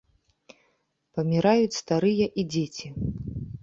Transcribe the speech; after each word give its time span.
Паміраюць 1.19 1.79
старыя 1.81 2.25
і 2.39 2.51
дзеці. 2.53 2.87